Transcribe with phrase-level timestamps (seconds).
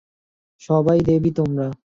[0.61, 1.67] সবাই দেবী তোমরা।